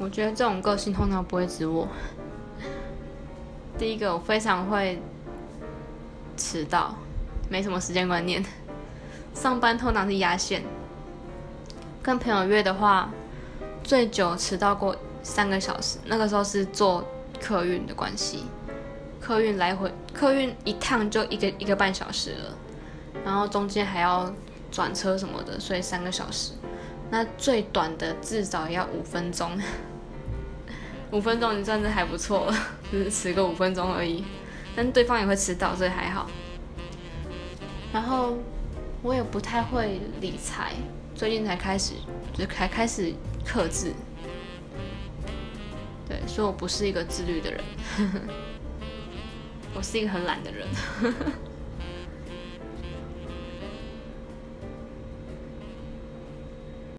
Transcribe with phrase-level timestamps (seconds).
[0.00, 1.86] 我觉得这种个性通常不会指我。
[3.78, 4.98] 第一个，我非常会
[6.38, 6.96] 迟到，
[7.50, 8.42] 没什么时间观念。
[9.34, 10.62] 上班通常是压线，
[12.02, 13.10] 跟朋友约的话，
[13.84, 15.98] 最久迟到过三个小时。
[16.06, 17.06] 那个时候是坐
[17.38, 18.44] 客运的关系，
[19.20, 22.56] 客运来回，客运一趟就一个一个半小时了，
[23.22, 24.32] 然后中间还要
[24.72, 26.52] 转车什么的，所以三个小时。
[27.10, 29.60] 那最短的至少要五分钟，
[31.12, 32.56] 五分钟你算是还不错了，
[32.90, 34.24] 只是迟个五分钟而已。
[34.76, 36.30] 但对方也会迟到，所以还好。
[37.92, 38.36] 然后。
[39.02, 40.74] 我也不太会理财，
[41.14, 41.94] 最近才开始，
[42.34, 43.14] 就才开始
[43.46, 43.94] 克制。
[46.06, 47.64] 对，所以我不是一个自律的人，
[49.72, 50.68] 我是一个很懒的人。